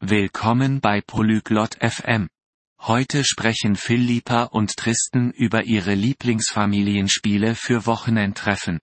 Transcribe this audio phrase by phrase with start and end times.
[0.00, 2.28] Willkommen bei Polyglot FM.
[2.82, 8.78] Heute sprechen Philippa und Tristan über ihre Lieblingsfamilienspiele für Wochenendtreffen.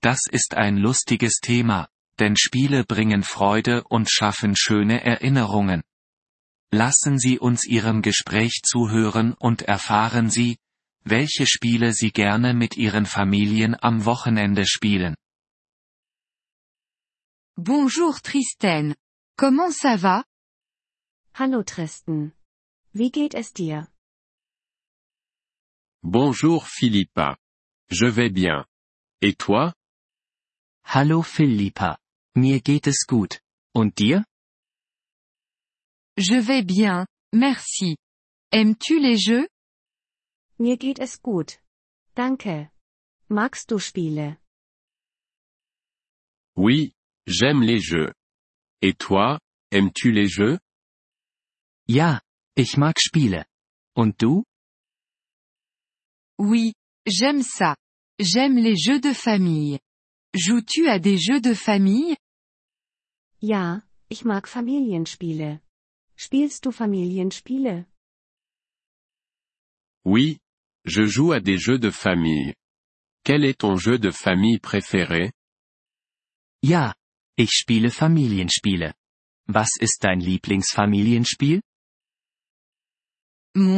[0.00, 5.84] Das ist ein lustiges Thema, denn Spiele bringen Freude und schaffen schöne Erinnerungen.
[6.72, 10.58] Lassen Sie uns Ihrem Gespräch zuhören und erfahren Sie,
[11.04, 15.14] welche Spiele Sie gerne mit Ihren Familien am Wochenende spielen.
[17.54, 18.96] Bonjour Tristan.
[19.38, 20.24] Comment ça va?
[21.38, 22.32] Hallo Tristan.
[22.94, 23.88] Wie geht es dir?
[26.02, 27.36] Bonjour Philippa.
[27.90, 28.64] Je vais bien.
[29.20, 29.74] Et toi?
[30.82, 31.98] Hallo Philippa.
[32.34, 33.42] Mir geht es gut.
[33.74, 34.24] Und dir?
[36.16, 37.04] Je vais bien,
[37.34, 37.98] merci.
[38.50, 39.46] Aimes-tu les jeux?
[40.56, 41.60] Mir geht es gut.
[42.14, 42.70] Danke.
[43.28, 44.38] Magst du Spiele?
[46.56, 46.94] Oui,
[47.26, 48.14] j'aime les jeux.
[48.80, 49.38] Et toi,
[49.70, 50.58] aimes-tu les jeux?
[51.88, 52.20] Ja,
[52.56, 53.46] ich mag Spiele.
[53.94, 54.44] Und du?
[56.38, 56.72] Oui,
[57.06, 57.76] j'aime ça.
[58.18, 59.78] J'aime les jeux de famille.
[60.34, 62.16] Joues-tu à des jeux de famille?
[63.40, 65.60] Ja, ich mag Familienspiele.
[66.16, 67.86] Spielst du Familienspiele?
[70.04, 70.38] Oui,
[70.84, 72.54] je joue à des jeux de famille.
[73.24, 75.32] Quel est ton jeu de famille préféré?
[76.62, 76.94] Ja,
[77.36, 78.94] ich spiele Familienspiele.
[79.48, 81.60] Was ist dein Lieblingsfamilienspiel?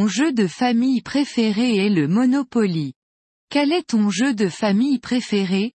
[0.09, 2.95] Mon jeu de famille préféré est le Monopoly.
[3.51, 5.73] Quel est ton jeu de famille préféré?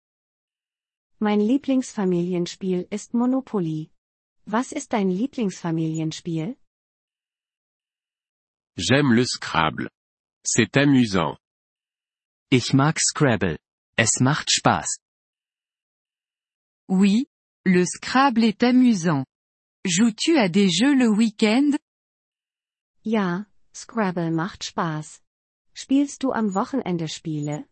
[1.21, 3.93] Mein Lieblingsfamilienspiel ist Monopoly.
[4.49, 6.57] Was ist dein Lieblingsfamilienspiel?
[8.77, 9.89] J'aime le Scrabble.
[10.45, 11.39] C'est amusant.
[12.51, 13.61] Ich mag Scrabble.
[13.97, 14.99] Es macht Spaß.
[16.89, 17.29] Oui,
[17.65, 19.25] le Scrabble est amusant.
[19.85, 21.79] Joues-tu à des jeux le week-end?
[23.05, 25.21] Ja, Scrabble macht Spaß.
[25.75, 27.67] Spielst du am Wochenende Spiele?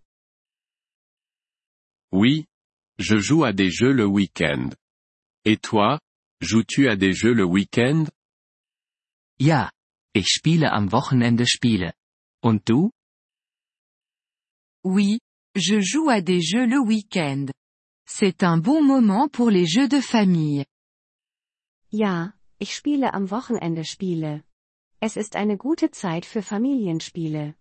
[2.12, 2.47] Oui,
[2.99, 4.71] je joue à des jeux le week-end.
[5.44, 6.00] Et toi,
[6.41, 8.06] joues-tu à des jeux le week-end?
[9.38, 9.71] Ja,
[10.12, 11.94] ich spiele am Wochenende Spiele.
[12.43, 12.91] Und du?
[14.84, 15.21] Oui,
[15.54, 17.47] je joue à des jeux le week-end.
[18.06, 20.66] C'est un bon moment pour les jeux de famille.
[21.93, 24.43] Ja, ich spiele am Wochenende Spiele.
[25.05, 27.57] Es ist eine gute Zeit für Familienspiele.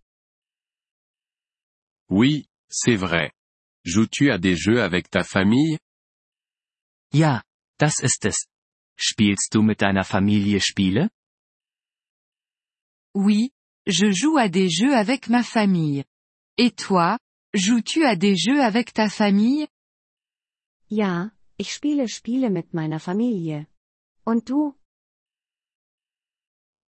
[2.08, 3.32] Oui, c'est vrai.
[3.84, 5.80] Joues-tu à des jeux avec ta famille?
[7.12, 7.42] Ja,
[7.80, 8.46] das ist es.
[8.96, 11.10] Spielst du mit deiner Familie Spiele?
[13.16, 13.50] Oui,
[13.88, 16.06] je joue à des jeux avec ma famille.
[16.60, 17.18] Et toi,
[17.56, 19.68] joues-tu à des jeux avec ta famille?
[20.92, 23.66] Ja, ich spiele Spiele mit meiner Familie.
[24.28, 24.76] Und du?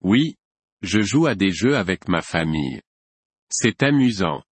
[0.03, 0.35] Oui,
[0.81, 2.81] je joue à des jeux avec ma famille.
[3.51, 4.43] C'est amusant.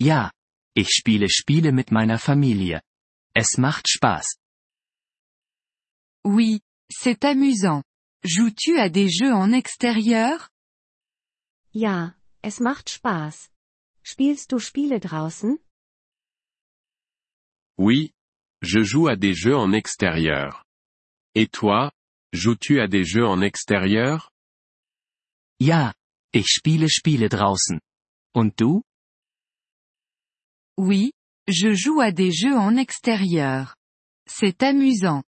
[0.00, 0.32] Ja,
[0.74, 2.80] ich spiele Spiele mit meiner Familie.
[3.34, 4.36] Es macht Spaß.
[6.24, 7.82] Oui, c'est amusant.
[8.24, 10.50] Joues-tu à des jeux en extérieur?
[11.74, 13.50] Ja, es macht Spaß.
[14.04, 15.58] Spielst du Spiele draußen?
[17.78, 18.12] Oui,
[18.60, 20.64] je joue à des jeux en extérieur.
[21.34, 21.92] Et toi,
[22.32, 24.31] joues-tu à des jeux en extérieur?
[25.60, 25.94] Ja,
[26.32, 27.80] ich spiele Spiele draußen.
[28.34, 28.82] Und du?
[30.78, 31.12] Oui,
[31.46, 33.74] je joue à des jeux en extérieur.
[34.26, 35.22] C'est amusant.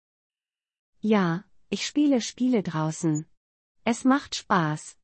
[1.02, 3.26] Ja, ich spiele Spiele draußen.
[3.86, 4.96] Es macht Spaß.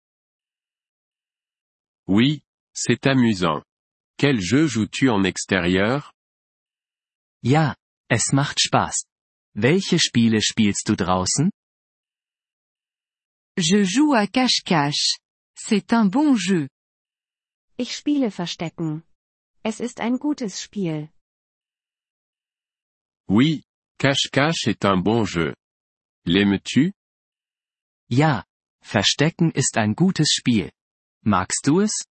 [2.07, 3.63] Oui, c'est amusant.
[4.19, 6.13] Quel jeu joues-tu en extérieur?
[7.43, 7.75] Ja,
[8.09, 9.05] es macht Spaß.
[9.55, 11.51] Welche Spiele spielst du draußen?
[13.57, 15.17] Je joue à cache-cache.
[15.55, 16.69] C'est un bon jeu.
[17.79, 19.03] Ich spiele Verstecken.
[19.63, 21.09] Es ist ein gutes Spiel.
[23.27, 23.63] Oui,
[23.97, 25.55] cache-cache est un bon jeu.
[26.25, 26.91] L'aimes-tu?
[28.09, 28.45] Ja,
[28.83, 30.71] Verstecken ist ein gutes Spiel.
[31.23, 32.05] Magst du es?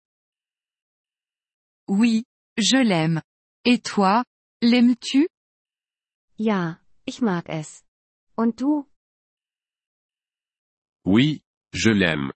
[1.89, 2.25] Oui,
[2.59, 3.23] je l'aime.
[3.65, 4.25] Et toi,
[4.61, 5.29] l'aimes-tu?
[6.39, 7.85] Ja, ich mag es.
[8.37, 8.89] Und du?
[11.07, 11.43] Oui,
[11.73, 12.33] je l'aime.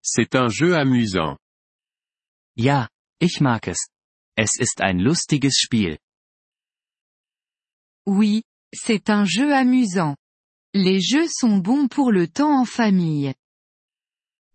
[0.00, 1.38] C'est un jeu amusant.
[2.56, 2.88] Ja,
[3.20, 3.88] ich mag es.
[4.36, 5.98] Es ist ein lustiges Spiel.
[8.06, 8.42] Oui,
[8.72, 10.16] c'est un jeu amusant.
[10.72, 13.34] Les jeux sont bons pour le temps en famille.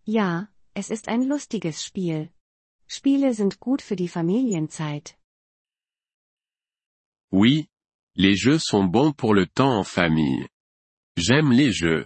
[0.06, 2.32] Ja, es ist ein lustiges Spiel.
[2.88, 5.18] Spiele sind gut für die Familienzeit.
[7.34, 7.68] Oui,
[8.16, 10.48] les jeux sont bons pour le temps en famille.
[11.18, 12.06] J'aime les jeux.